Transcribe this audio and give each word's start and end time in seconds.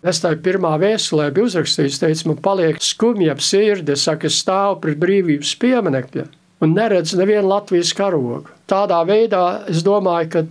Es 0.00 0.22
tā 0.22 0.32
pirmā 0.40 0.72
vēstulē 0.80 1.26
biju 1.36 1.50
uzrakstījis, 1.50 1.98
teicu, 2.00 2.28
man 2.30 2.38
paliek 2.40 2.78
skumji 2.80 3.28
ap 3.28 3.42
sirdi, 3.44 3.92
es 3.92 4.06
stāvu 4.40 4.78
pret 4.80 5.00
brīvības 5.00 5.56
pieminekļa 5.60 6.24
un 6.64 6.74
neredzu 6.76 7.18
nevienu 7.20 7.48
Latvijas 7.48 7.92
karogu. 7.96 8.42
Tādā 8.68 9.00
veidā 9.08 9.44
es 9.68 9.84
domāju, 9.84 10.30
ka 10.32 10.42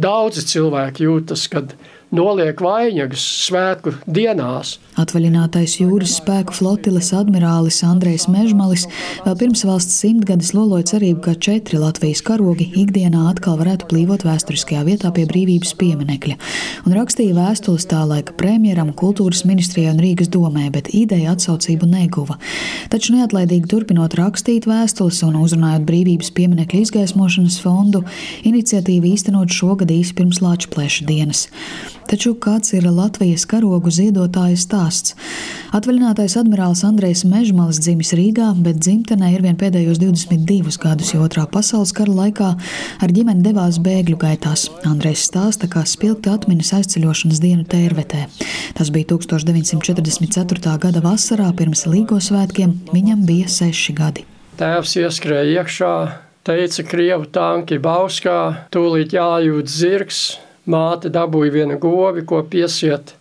daudzi 0.00 0.44
cilvēki 0.48 1.06
jūtas, 1.08 1.46
kad 1.52 1.74
noliek 2.14 2.60
vainagus 2.62 3.22
svētku 3.48 3.94
dienās. 4.06 4.78
Atvaļinātais 5.00 5.80
jūras 5.80 6.12
spēku 6.20 6.54
flotiles 6.54 7.08
admirālis 7.16 7.80
Andrejs 7.86 8.28
Mežmalis 8.30 8.84
vēl 9.24 9.34
pirms 9.40 9.64
valsts 9.66 9.96
simtgades 9.98 10.52
loloja 10.54 10.86
cerību, 10.92 11.18
ka 11.24 11.34
četri 11.34 11.80
Latvijas 11.82 12.22
karogi 12.22 12.68
ikdienā 12.84 13.24
atkal 13.32 13.58
varētu 13.58 13.88
plīvot 13.90 14.22
vēsturiskajā 14.26 14.84
vietā 14.86 15.10
pie 15.16 15.26
brīvības 15.30 15.74
pieminekļa, 15.80 16.36
un 16.86 16.94
rakstīja 16.94 17.34
vēstules 17.34 17.88
tā 17.90 18.04
laika 18.06 18.36
premjeram, 18.38 18.92
kultūras 18.94 19.42
ministrijai 19.48 19.96
un 19.96 20.02
Rīgas 20.04 20.30
domē, 20.30 20.68
bet 20.74 20.92
ideja 20.94 21.34
atsaucību 21.34 21.90
neguva. 21.90 22.38
Taču 22.94 23.16
neatlaidīgi 23.16 23.70
turpinot 23.74 24.14
rakstīt 24.20 24.70
vēstules 24.70 25.24
un 25.26 25.40
uzrunājot 25.42 25.88
brīvības 25.90 26.30
pieminekļa 26.38 26.84
izgaismošanas 26.86 27.58
fondu, 27.64 28.04
iniciatīva 28.46 29.10
īstenot 29.10 29.50
šogad 29.50 29.90
īsi 29.90 30.14
pirms 30.14 30.42
Lāčplēša 30.44 31.10
dienas. 31.10 31.48
Taču 32.04 32.34
kāds 32.36 32.74
ir 32.76 32.84
Latvijas 32.84 33.46
karogu 33.48 33.88
ziedotāja 33.88 34.58
stāsts? 34.60 35.14
Atvaļinātais 35.74 36.36
admirālis 36.36 36.84
Andrejs 36.86 37.24
Mežmalis 37.26 37.80
dzimis 37.80 38.12
Rīgā, 38.14 38.50
bet 38.62 38.82
dzimtenē 38.84 39.32
ir 39.32 39.44
vien 39.46 39.56
pēdējos 39.58 39.98
22 40.02 40.76
gadus, 40.82 41.14
jo 41.14 41.24
otrā 41.24 41.46
pasaules 41.50 41.94
kara 41.96 42.12
laikā 42.12 42.50
ar 43.02 43.14
ģimeni 43.16 43.42
devās 43.46 43.80
bēgļu 43.82 44.18
gaitās. 44.20 44.66
Andrejs 44.84 45.24
stāsta, 45.30 45.70
kā 45.70 45.86
spilgti 45.88 46.30
atminas 46.30 46.74
aizceļošanas 46.76 47.40
dienu 47.42 47.64
Tērvetē. 47.72 48.26
Tas 48.76 48.92
bija 48.92 49.14
1944. 49.16 50.76
gada 50.84 51.04
vasarā 51.04 51.48
pirms 51.56 51.86
Līgo 51.88 52.20
svētkiem, 52.20 52.78
viņam 52.92 53.24
bija 53.24 53.48
seši 53.48 53.96
gadi. 53.96 54.28
Tēvs 54.60 54.98
ieskrēja 55.00 55.62
iekšā, 55.64 55.94
teica, 56.46 56.84
Krievu 56.86 57.26
tanki 57.32 57.80
Bauskā, 57.82 58.68
tūlīt 58.70 59.16
jājūt 59.16 59.72
zirgs, 59.72 60.26
Māte 60.70 61.10
dabūja 61.12 61.52
vienu 61.52 61.76
govi, 61.76 62.24
ko 62.24 62.40
piesiet 62.48 63.12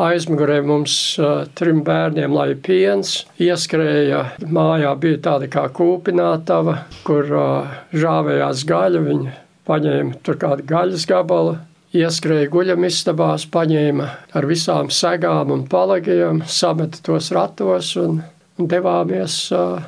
aizmugurē 0.00 0.60
mums 0.64 0.94
uh, 1.20 1.44
trim 1.56 1.82
bērniem, 1.84 2.32
lai 2.32 2.54
piens 2.56 3.24
ieskrēja. 3.40 4.22
Mājā 4.44 4.92
bija 5.00 5.20
tāda 5.28 5.48
kā 5.52 5.66
kūpinātava, 5.76 6.78
kur 7.06 7.32
uh, 7.32 7.74
žāvējās 7.96 8.64
gaļa. 8.68 9.02
Viņa 9.06 9.34
paņēma 9.68 10.20
tur 10.24 10.38
kādu 10.40 10.66
gaļas 10.68 11.06
gabalu, 11.08 11.56
ieskrēja 11.96 12.50
guļamistabās, 12.52 13.48
paņēma 13.52 14.08
ar 14.36 14.48
visām 14.48 14.92
segām 14.92 15.52
un 15.54 15.66
palagiem, 15.68 16.44
sameta 16.48 17.00
tos 17.04 17.32
ratos 17.36 17.94
un, 18.00 18.22
un 18.56 18.72
devāmies 18.72 19.38
uh, 19.56 19.84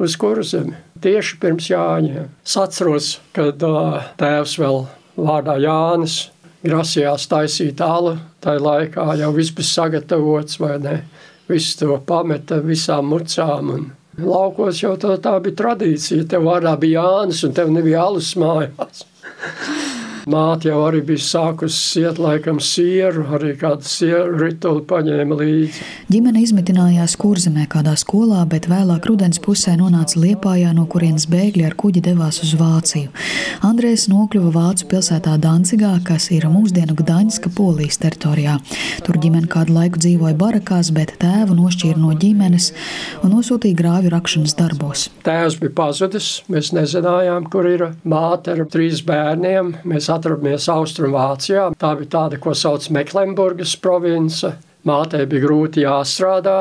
uz 0.00 0.16
kurzemi. 0.20 0.76
Tieši 0.98 1.36
pirms 1.40 1.68
Jāņiem. 1.70 2.32
Atceros, 2.58 3.18
kad 3.36 3.62
uh, 3.64 4.00
tēvs 4.20 4.56
vēl 4.60 4.82
vārdā 5.18 5.56
Jānis 5.62 6.26
grasījās 6.64 7.28
taisīt 7.30 7.80
alu. 7.84 8.16
Tā 8.42 8.56
laikā 8.62 9.06
jau 9.20 9.30
viss 9.36 9.54
bija 9.54 9.70
sagatavots, 9.72 10.58
vai 10.62 10.78
ne? 10.82 10.96
Viss 11.48 11.78
to 11.80 11.96
pameta 12.06 12.60
visām 12.64 13.08
mucām. 13.12 13.70
Un 13.74 13.86
laukos 14.18 14.82
jau 14.82 14.96
tā, 15.00 15.16
tā 15.22 15.38
bija 15.44 15.58
tradīcija. 15.62 16.26
Tev 16.28 16.48
vārdā 16.48 16.74
bija 16.80 17.04
Jānis, 17.06 17.44
un 17.46 17.54
tev 17.56 17.72
nebija 17.72 18.04
alus 18.04 18.34
mājās. 18.40 19.06
Māte 20.28 20.68
jau 20.68 20.82
arī 20.84 20.98
bija 21.08 21.22
sākusi 21.24 22.02
iet 22.02 22.18
laikam 22.20 22.58
sieru, 22.60 23.22
arī 23.32 23.54
kādu 23.56 23.86
sieru 23.88 24.34
rituli 24.36 24.82
paņēma 24.84 25.36
līdzi. 25.38 25.86
Ģimene 26.12 26.42
izmitinājās 26.44 27.14
kurzemē 27.16 27.64
kādā 27.72 27.94
skolā, 27.96 28.42
bet 28.50 28.66
vēlāk 28.68 29.08
rudens 29.08 29.40
pusē 29.40 29.78
nonāca 29.80 30.20
Liepājā, 30.20 30.74
no 30.76 30.84
kurienes 30.92 31.24
bēgļi 31.32 31.64
ar 31.64 31.76
kuģi 31.80 32.02
devās 32.10 32.42
uz 32.44 32.52
Vāciju. 32.60 33.08
Andrēs 33.64 34.04
nokļuva 34.12 34.52
Vācu 34.52 34.90
pilsētā 34.90 35.38
Dancigā, 35.40 35.94
kas 36.04 36.28
ir 36.36 36.44
mūsdienu 36.52 36.98
Gdaņska 36.98 37.54
polijas 37.56 37.96
teritorijā. 38.04 38.58
Tur 39.08 39.16
ģimene 39.24 39.48
kādu 39.48 39.78
laiku 39.78 40.04
dzīvoja 40.04 40.36
barakās, 40.36 40.92
bet 40.92 41.16
tēvu 41.24 41.56
nošķīra 41.56 42.02
no 42.04 42.12
ģimenes 42.12 42.68
un 43.24 43.32
nosūtīja 43.38 43.80
grāvju 43.80 44.12
rakšanas 44.12 44.58
darbos. 44.60 45.08
Tēvs 45.24 45.56
bija 45.64 45.76
pazudis, 45.80 46.30
mēs 46.52 46.74
nezinājām, 46.76 47.48
kur 47.48 47.72
ir 47.72 47.88
māte 48.04 48.52
ar 48.52 48.64
trīs 48.68 49.00
bērniem. 49.08 49.72
Mēs 49.88 50.12
atrodamies 50.18 50.68
Austrumvācijā. 50.72 51.70
Tā 51.78 51.94
bija 51.98 52.12
tāda, 52.18 52.40
ko 52.42 52.54
sauc 52.56 52.90
Meklenburgas 52.94 53.76
province. 53.80 54.52
Mātei 54.88 55.24
bija 55.28 55.46
grūti 55.46 55.82
jāstrādā, 55.84 56.58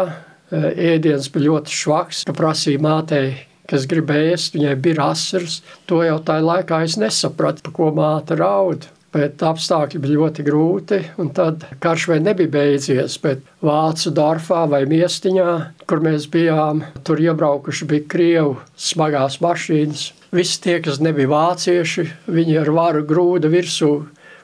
ēdiens 0.51 1.29
bija 1.34 1.51
ļoti 1.51 1.78
švaks, 1.81 2.25
ka 2.28 2.35
prasīja 2.35 2.81
mātei, 2.84 3.31
kas 3.67 3.88
gribēja 3.90 4.35
ēst, 4.35 4.56
viņai 4.56 4.75
bija 4.84 5.09
asaras. 5.12 5.62
To 5.90 6.01
jau 6.06 6.19
tajā 6.23 6.46
laikā 6.46 6.84
es 6.88 6.97
nesapratu, 7.00 7.66
pa 7.67 7.75
ko 7.75 7.91
māte 7.96 8.38
raud. 8.40 8.88
Bet 9.16 9.41
apstākļi 9.41 10.01
bija 10.03 10.17
ļoti 10.19 10.44
grūti, 10.46 10.97
un 11.23 11.31
tad 11.34 11.63
karš 11.81 12.09
vēl 12.12 12.25
nebija 12.25 12.51
beidzies. 12.53 13.16
Bet 13.23 13.46
Vācu 13.63 14.12
dārfā 14.13 14.66
vai 14.69 14.84
miestiņā, 14.90 15.50
kur 15.88 16.03
mēs 16.03 16.28
bijām, 16.31 16.84
tur 17.07 17.22
iebraukuši 17.23 17.88
bija 17.90 18.07
krievu 18.12 18.57
smagās 18.75 19.40
mašīnas 19.41 20.09
Visi 20.31 20.59
tie, 20.63 20.79
kas 20.83 20.99
nebija 20.99 21.29
vācieši, 21.31 22.03
viņi 22.27 22.57
ar 22.63 22.71
varu 22.75 23.05
grūda 23.07 23.51
virsū 23.51 23.91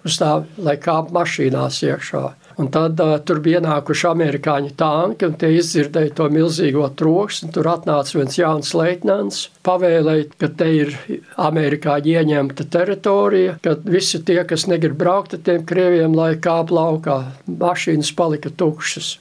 uz 0.03 0.19
tā, 0.19 0.38
lai 0.63 0.77
kāp 0.79 1.11
mašīnās 1.16 1.81
iekšā. 1.88 2.23
Un 2.61 2.69
tad 2.69 2.99
uh, 3.01 3.16
tur 3.25 3.39
bija 3.41 3.59
ienākuši 3.59 4.05
amerikāņu 4.11 4.73
tanki, 4.77 5.25
un 5.25 5.38
tie 5.41 5.49
izdzirdēja 5.57 6.13
to 6.19 6.27
milzīgo 6.29 6.85
troksni. 6.99 7.49
Tur 7.55 7.69
atnāca 7.72 8.19
viens 8.19 8.38
jauns 8.38 8.73
leitnants, 8.77 9.47
pavēlēja, 9.66 10.27
ka 10.38 10.51
te 10.59 10.69
ir 10.77 10.93
amerikāņu 11.41 12.13
ieņemta 12.13 12.67
teritorija, 12.75 13.57
ka 13.66 13.75
visi 13.88 14.22
tie, 14.27 14.43
kas 14.49 14.67
negrib 14.69 14.99
braukt 15.01 15.33
ar 15.33 15.41
tiem 15.47 15.66
krieviem, 15.66 16.13
lai 16.17 16.35
kāp 16.38 16.72
laukā, 16.75 17.19
mašīnas 17.49 18.13
palika 18.17 18.53
tukšas. 18.53 19.16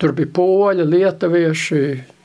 Tur 0.00 0.12
bija 0.16 0.32
poļi, 0.36 0.84
lietuvieši, 0.92 1.82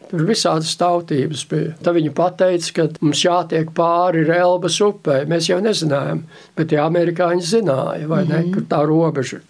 Tur 0.08 0.24
visādas 0.28 0.72
tautības 0.80 1.44
bija. 1.52 1.76
Tad 1.84 1.98
viņi 1.98 2.14
teica, 2.40 2.74
ka 2.74 2.88
mums 3.02 3.24
jātiek 3.26 3.72
pāri 3.76 4.24
Elbas 4.32 4.80
upē. 4.84 5.26
Mēs 5.28 5.50
jau 5.50 5.60
nezinājām, 5.64 6.24
bet 6.56 6.72
tie 6.72 6.80
amerikāņi 6.84 7.44
zināja, 7.44 8.08
vai 8.08 8.24
mm 8.24 8.32
-hmm. 8.32 8.46
ne, 8.46 8.54
kur 8.54 8.64
tā 8.70 8.84
robeža, 8.88 9.42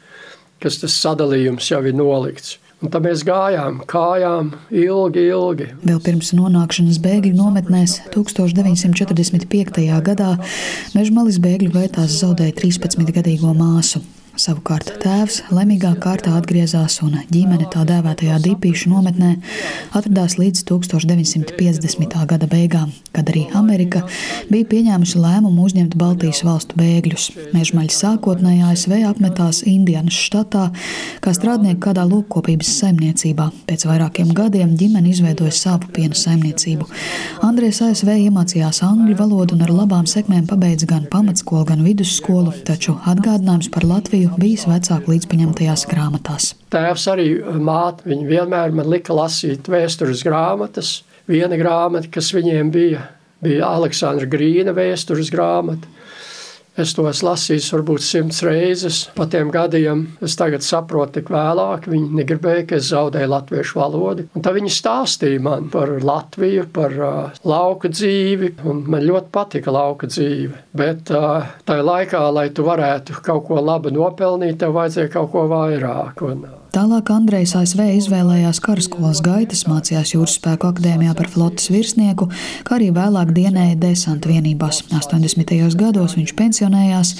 kas 0.59 0.79
tas 0.81 1.01
sadalījums 1.01 1.71
jau 1.71 1.83
ir 1.85 1.93
nolikts. 1.93 2.57
Un 2.77 2.91
tad 2.93 3.01
mēs 3.01 3.23
gājām 3.25 3.79
kājām 3.89 4.51
ilgi, 4.69 5.23
ilgi. 5.31 5.71
Vēl 5.81 5.97
pirms 6.05 6.29
nonākšanas 6.37 6.99
bēgļu 7.01 7.33
nometnēs 7.33 8.01
1945. 8.13 10.01
gadā 10.05 10.35
Mežmalis 10.93 11.39
bēgļu 11.41 11.71
gaitās 11.73 12.19
zaudēja 12.21 12.53
13-gadīgo 12.59 13.55
māsu. 13.57 14.03
Savukārt 14.37 14.91
tēvs 15.01 15.39
laimīgā 15.49 15.95
kārtā 15.97 16.35
atgriezās 16.37 16.99
un 17.01 17.15
ģimene 17.31 17.65
tā 17.73 17.81
dēvētajā 17.89 18.35
dīpīšu 18.43 18.91
nometnē 18.91 19.31
atradās 19.97 20.35
līdz 20.37 20.61
1950. 20.69 22.13
gada 22.29 22.45
beigām, 22.51 22.91
kad 23.15 23.31
arī 23.31 23.47
Amerika 23.57 24.03
bija 24.51 24.67
pieņēmusi 24.69 25.17
lēmumu 25.23 25.65
uzņemt 25.65 25.95
Baltijas 25.97 26.43
valstu 26.45 26.77
bēgļus. 26.77 27.25
Mežmaļi 27.55 27.95
sākotnēji 27.95 28.61
ASV 28.67 28.93
apmetās 29.09 29.63
Indianas 29.65 30.19
štatā 30.27 30.67
kā 31.25 31.33
strādnieki 31.33 31.81
kādā 31.87 32.05
lopkopības 32.05 32.75
saimniecībā. 32.83 33.49
Pēc 33.65 33.87
vairākiem 33.89 34.35
gadiem 34.37 34.77
ģimene 34.77 35.15
izveidoja 35.15 35.55
savu 35.57 35.89
piena 35.97 36.13
saimniecību. 36.17 36.85
Andrēs 37.47 37.81
ASV 37.87 38.13
iemācījās 38.27 38.83
angļu 38.85 39.17
valodu 39.17 39.57
un 39.57 39.65
ar 39.65 39.73
labām 39.81 40.05
sekmēm 40.05 40.45
pabeidza 40.45 40.91
gan 40.93 41.09
pamatskolu, 41.09 41.65
gan 41.73 41.81
vidusskolu, 41.87 42.53
taču 42.69 42.99
atgādinājums 43.09 43.73
par 43.73 43.87
Latviju 43.87 44.26
Latviju 44.27 44.43
bijis 44.43 44.65
vecāku 44.67 45.13
līdzpaņemtajās 45.13 45.85
grāmatās. 45.87 46.47
Tēvs 46.73 47.05
arī 47.11 47.27
māte, 47.63 48.03
viņi 48.09 48.25
vienmēr 48.27 48.73
man 48.75 48.89
lika 48.91 49.15
lasīt 49.15 49.69
vēstures 49.71 50.23
grāmatas. 50.27 51.03
Viena 51.27 51.55
grāmata, 51.59 52.09
kas 52.11 52.33
viņiem 52.35 52.71
bija, 52.71 53.05
bija 53.43 53.67
Aleksandra 53.67 54.27
Grīna 54.27 54.73
vēstures 54.75 55.31
grāmata. 55.31 55.87
Es 56.77 56.93
to 56.93 57.07
esmu 57.09 57.31
lasījis 57.31 57.71
varbūt 57.73 58.03
simts 58.05 58.43
reizes. 58.45 58.99
Pa 59.17 59.25
tiem 59.31 59.49
gadiem 59.53 60.03
es 60.23 60.35
tagad 60.37 60.61
saprotu, 60.65 61.17
tik 61.17 61.31
vēlāk 61.33 61.87
viņi 61.89 62.19
negribēja, 62.19 62.67
ka 62.69 62.77
es 62.77 62.91
zaudēju 62.91 63.31
latviešu 63.31 63.79
valodu. 63.79 64.27
Un 64.37 64.45
tad 64.45 64.53
viņi 64.59 64.73
stāstīja 64.75 65.41
man 65.41 65.71
par 65.73 65.95
Latviju, 65.97 66.67
par 66.73 66.93
uh, 67.01 67.39
lauka 67.49 67.89
dzīvi, 67.89 68.53
un 68.69 68.83
man 68.93 69.05
ļoti 69.07 69.33
patika 69.33 69.73
lauka 69.73 70.09
dzīve. 70.11 70.61
Bet 70.77 71.09
uh, 71.15 71.49
tajā 71.65 71.87
laikā, 71.89 72.21
lai 72.37 72.47
tu 72.53 72.67
varētu 72.67 73.23
kaut 73.25 73.47
ko 73.49 73.57
labu 73.57 73.89
nopelnīt, 73.93 74.59
tev 74.61 74.77
vajadzēja 74.77 75.15
kaut 75.17 75.33
ko 75.33 75.47
vairāk. 75.49 76.21
Un, 76.29 76.45
uh, 76.45 76.66
Tālāk 76.77 77.07
Andrejs 77.09 77.55
ASV 77.57 77.79
izvēlējās 77.95 78.59
karaskolas 78.61 79.17
gaitas, 79.25 79.63
mācījās 79.65 80.11
jūras 80.11 80.35
spēku 80.37 80.67
akadēmijā 80.69 81.15
par 81.17 81.25
flotes 81.33 81.71
virsnieku, 81.73 82.27
kā 82.67 82.75
arī 82.75 82.91
vēlāk 82.93 83.31
dienēja 83.33 83.79
desanta 83.81 84.29
vienībās. 84.29 84.83
80. 84.93 85.55
gados 85.79 86.13
viņš 86.19 86.35
pensionējās, 86.37 87.15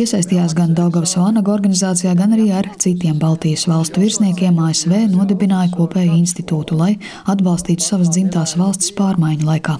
iesaistījās 0.00 0.54
gan 0.56 0.72
Daugavas 0.78 1.12
Vanaga 1.20 1.52
organizācijā, 1.52 2.14
gan 2.16 2.32
arī 2.38 2.46
ar 2.56 2.70
citiem 2.80 3.18
Baltijas 3.20 3.66
valstu 3.68 4.00
virsniekiem 4.00 4.56
ASV 4.64 4.94
nodibināja 5.12 5.74
kopēju 5.76 6.16
institūtu, 6.16 6.80
lai 6.80 6.94
atbalstītu 7.28 7.84
savas 7.84 8.14
dzimtās 8.16 8.56
valsts 8.56 8.96
pārmaiņu 8.96 9.44
laikā. 9.50 9.76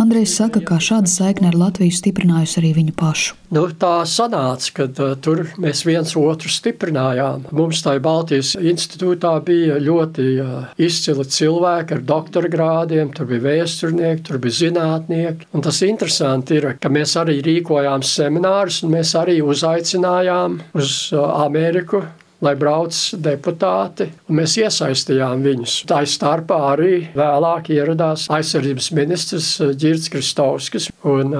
Andrejs 0.00 0.38
saka, 0.40 0.64
ka 0.64 0.80
šāda 0.80 1.12
saikne 1.12 1.52
ar 1.52 1.60
Latviju 1.66 1.92
stiprinājusi 2.00 2.62
arī 2.62 2.72
viņu 2.80 2.96
pašu. 2.96 3.36
Nu, 3.50 3.64
tā 3.74 4.04
sanāca, 4.06 4.70
ka 4.76 4.84
uh, 4.86 5.14
tur 5.18 5.40
mēs 5.58 5.82
viens 5.82 6.12
otru 6.14 6.48
stiprinājām. 6.54 7.48
Mums 7.50 7.80
tajā 7.82 7.98
Baltijas 8.04 8.52
institūtā 8.70 9.32
bija 9.46 9.78
ļoti 9.82 10.26
izcili 10.82 11.26
cilvēki 11.36 11.96
ar 11.96 12.04
doktora 12.12 12.50
grādiem, 12.52 13.12
tur 13.14 13.28
bija 13.30 13.44
vēsturnieki, 13.48 14.24
tur 14.28 14.40
bija 14.42 14.58
zinātnieki. 14.60 15.50
Un 15.56 15.66
tas 15.66 15.82
interesanti 15.86 16.60
ir, 16.60 16.70
ka 16.80 16.92
mēs 16.92 17.16
arī 17.20 17.40
rīkojām 17.46 18.04
seminārus, 18.06 18.82
un 18.86 18.96
mēs 18.96 19.14
arī 19.18 19.40
uzaicinājām 19.44 20.60
uz 20.78 20.96
Ameriku 21.20 22.04
lai 22.44 22.54
brauc 22.58 22.96
deputāti, 23.20 24.08
un 24.28 24.40
mēs 24.40 24.56
iesaistījām 24.60 25.44
viņus. 25.44 25.76
Tā 25.90 26.00
starpā 26.08 26.58
arī 26.72 26.94
vēlāk 27.16 27.70
ieradās 27.74 28.26
aizsardzības 28.32 28.90
ministrs 28.96 29.50
Girts 29.80 30.10
Kristovskis. 30.12 30.88
Un, 31.08 31.34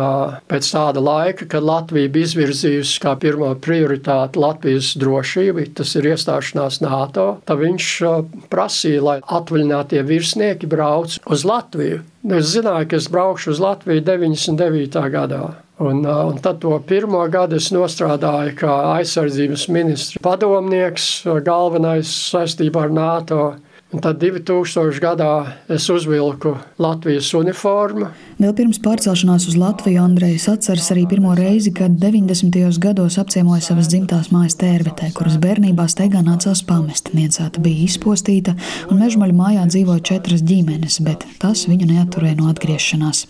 pēc 0.51 0.71
tāda 0.73 1.03
laika, 1.05 1.49
kad 1.51 1.65
Latvija 1.67 2.13
bija 2.13 2.31
izvirzījusi 2.31 3.01
kā 3.03 3.15
pirmo 3.21 3.51
prioritāti 3.61 4.41
Latvijas 4.41 4.93
drošību, 5.01 5.67
tas 5.81 5.95
ir 5.99 6.11
iestāšanās 6.13 6.81
NATO, 6.85 7.27
tad 7.49 7.61
viņš 7.61 7.89
prasīja, 8.53 9.05
lai 9.05 9.19
atvaļinātie 9.25 10.05
virsnieki 10.07 10.71
brauc 10.71 11.19
uz 11.27 11.47
Latviju. 11.49 12.05
Es 12.37 12.53
zināju, 12.53 12.91
ka 12.91 13.01
es 13.01 13.09
braukšu 13.13 13.55
uz 13.55 13.61
Latviju 13.65 14.05
99. 14.05 15.09
gadā. 15.13 15.45
Un, 15.81 16.05
un 16.05 16.37
tad 16.45 16.59
to 16.61 16.75
pirmo 16.85 17.23
gadu 17.33 17.57
es 17.57 17.71
strādāju 17.73 18.53
kā 18.59 18.73
aizsardzības 18.99 19.63
ministra 19.73 20.21
padomnieks, 20.21 21.07
galvenais 21.47 22.11
saistībā 22.35 22.83
ar 22.85 22.93
NATO. 22.93 23.41
Un 23.91 23.99
tad 23.99 24.21
2000. 24.23 25.01
gadā 25.03 25.57
es 25.67 25.89
uzvilku 25.91 26.53
Latvijas 26.79 27.33
uniformu. 27.35 28.07
Vēl 28.39 28.53
pirms 28.55 28.79
pārcelšanās 28.85 29.49
uz 29.51 29.57
Latviju 29.59 29.99
Andrejs 30.05 30.47
atceras 30.53 30.93
arī 30.95 31.09
pirmo 31.11 31.33
reizi, 31.35 31.73
kad 31.75 31.97
90. 31.99 32.79
gados 32.79 33.19
apciemoja 33.19 33.65
savas 33.67 33.91
dzimtās 33.91 34.31
mājas 34.31 34.55
tērvetē, 34.61 35.09
kuras 35.17 35.41
bērnībā 35.43 35.89
steigā 35.91 36.23
nācās 36.23 36.63
pamest. 36.69 37.11
Niecāta 37.19 37.59
bija 37.65 37.89
izpostīta, 37.89 38.55
un 38.95 39.03
mežmaļu 39.03 39.35
mājā 39.41 39.67
dzīvoja 39.73 40.05
četras 40.13 40.47
ģimenes, 40.47 41.01
bet 41.03 41.27
tas 41.43 41.67
viņu 41.67 41.91
neatturēja 41.91 42.39
no 42.39 42.47
atgriešanās. 42.55 43.25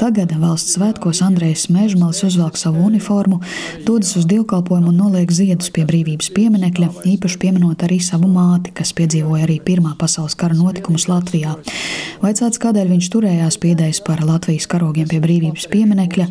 Tagad 0.00 0.32
valsts 0.40 0.78
svētkos 0.78 1.20
Andrejs 1.26 1.66
Mežmalis 1.74 2.24
uzvelk 2.24 2.56
savu 2.56 2.86
uniformu, 2.88 3.42
dodas 3.84 4.16
uz 4.16 4.24
dievkalpojumu 4.32 4.88
un 4.88 5.00
noliek 5.04 5.28
ziedus 5.28 5.68
pie 5.68 5.84
brīvības 5.84 6.32
pieminekļa, 6.32 6.90
īpaši 7.12 7.40
pieminot 7.44 7.84
arī 7.84 8.00
savu 8.00 8.32
māti, 8.32 8.72
kas 8.72 8.96
piedzīvoja 8.96 9.44
arī 9.44 9.60
pirmā 9.60 9.97
pasaules 9.98 10.36
kara 10.38 10.56
notikumus 10.56 11.08
Latvijā. 11.10 11.56
Vaicāts, 12.22 12.60
kādēļ 12.62 12.92
viņš 12.94 13.10
turējās 13.14 13.58
pie 13.62 13.74
idejas 13.74 14.00
par 14.04 14.22
Latvijas 14.26 14.68
karogiem 14.70 15.08
pie 15.10 15.20
brīvības 15.22 15.68
pieminekļa, 15.72 16.28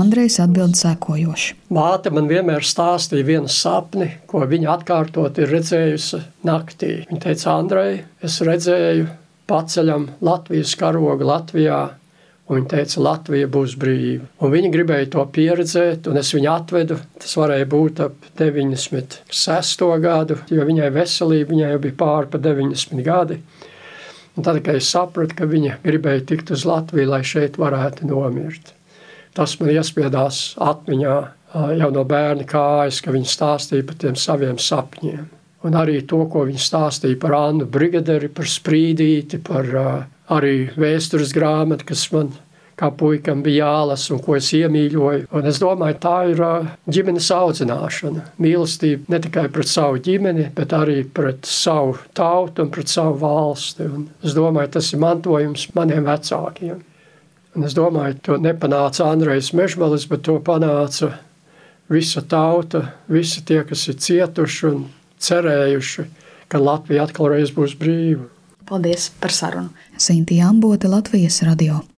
Andrejs 0.00 0.40
atbild 0.44 0.78
sekojoši. 0.78 1.58
Māte 1.74 2.12
man 2.14 2.30
vienmēr 2.30 2.66
stāstīja 2.66 3.26
vienu 3.26 3.50
sapni, 3.50 4.10
ko 4.30 4.44
viņa 4.50 4.72
atkārtot 4.76 5.40
ir 5.42 5.50
redzējusi 5.54 6.22
naktī. 6.46 6.96
Viņa 7.10 7.26
teica, 7.26 7.58
Andrej, 7.58 8.00
es 8.24 8.40
redzēju 8.44 9.10
paceļam 9.50 10.08
Latvijas 10.24 10.74
karogu 10.80 11.26
Latvijā 11.28 11.82
viņa 12.52 12.68
teica, 12.68 13.00
Latvija 13.00 13.48
būs 13.48 13.74
brīva. 13.80 14.26
Un 14.44 14.52
viņa 14.52 14.70
gribēja 14.74 15.10
to 15.14 15.24
pieredzēt, 15.32 16.08
un 16.10 16.20
es 16.20 16.32
viņu 16.36 16.50
atvedu. 16.52 16.98
Tas 17.20 17.36
varēja 17.40 17.68
būt 17.72 18.02
ap 18.04 18.26
96. 18.36 19.86
gadu, 20.04 20.36
jo 20.52 20.66
viņai 20.68 20.90
veselība 20.92 21.54
viņai 21.54 21.70
jau 21.72 21.84
bija 21.86 22.00
pāri 22.04 22.32
pa 22.32 22.40
90 22.44 23.06
gadi. 23.06 23.40
Un 24.34 24.44
tad, 24.44 24.58
kad 24.66 24.76
es 24.76 24.90
sapratu, 24.90 25.36
ka 25.38 25.48
viņa 25.48 25.78
gribēja 25.84 26.26
tikt 26.28 26.50
uz 26.52 26.66
Latviju, 26.66 27.12
lai 27.12 27.22
šeit 27.24 27.56
varētu 27.60 28.08
nomirt, 28.10 28.74
tas 29.34 29.54
man 29.60 29.70
iespiedās 29.70 30.56
atmiņā 30.58 31.16
jau 31.78 31.90
no 31.94 32.02
bērna 32.04 32.44
kājas, 32.50 32.98
ka 33.00 33.14
viņa 33.14 33.30
stāstīja 33.30 33.86
par 33.86 33.98
tiem 34.02 34.18
saviem 34.18 34.58
sapņiem. 34.58 35.28
Un 35.64 35.76
arī 35.80 36.00
to, 36.04 36.18
ko 36.28 36.42
viņa 36.44 36.60
stāstīja 36.60 37.16
par 37.22 37.38
Annu 37.38 37.64
Brigaderi, 37.70 38.28
par 38.28 38.50
sprīdīti, 38.50 39.38
par 39.46 39.70
uh, 39.70 39.94
arī 40.32 40.70
vēstures 40.80 41.34
grāmatu, 41.36 41.86
kas 41.88 42.06
man 42.12 42.32
kā 42.78 42.90
puikam 42.90 43.42
bija 43.44 43.68
jālasa 43.68 44.14
un 44.14 44.22
ko 44.22 44.36
es 44.38 44.48
iemīļoju. 44.56 45.28
Un 45.34 45.50
es 45.50 45.60
domāju, 45.62 45.98
tā 46.02 46.14
ir 46.32 46.40
ģimenes 46.90 47.28
audzināšana. 47.34 48.24
Mīlestība 48.42 49.14
ne 49.14 49.20
tikai 49.26 49.46
pret 49.54 49.70
savu 49.70 50.00
ģimeni, 50.02 50.48
bet 50.56 50.74
arī 50.74 51.02
pret 51.06 51.46
savu 51.46 51.96
tautu 52.18 52.66
un 52.66 52.72
pret 52.74 52.90
savu 52.90 53.20
valsti. 53.22 53.86
Un 53.86 54.08
es 54.26 54.34
domāju, 54.36 54.74
tas 54.78 54.90
ir 54.92 55.02
mantojums 55.04 55.68
maniem 55.76 56.08
vecākiem. 56.08 56.82
Un 57.54 57.68
es 57.68 57.76
domāju, 57.76 58.18
to 58.26 58.40
nepanāca 58.42 59.06
Andrejs 59.12 59.52
Mežmalis, 59.54 60.08
bet 60.10 60.24
to 60.26 60.40
panāca 60.42 61.12
visa 61.90 62.22
tauta, 62.26 62.88
visi 63.06 63.44
tie, 63.46 63.62
kas 63.68 63.86
ir 63.92 64.00
cietuši 64.02 64.70
un 64.72 64.86
cerējuši, 65.22 66.08
ka 66.50 66.58
Latvija 66.58 67.06
atkal 67.06 67.30
reiz 67.30 67.54
būs 67.54 67.76
brīva. 67.78 68.26
Paldies 68.64 69.10
par 69.20 69.32
sarunu! 69.36 69.74
Sintīna 70.00 70.48
Ambote, 70.48 70.88
Latvijas 70.88 71.42
radio. 71.44 71.84